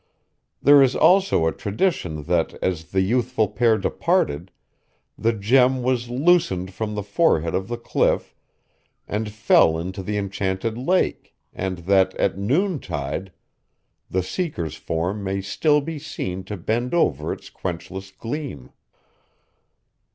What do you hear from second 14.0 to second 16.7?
the Seeker's form may still be seen to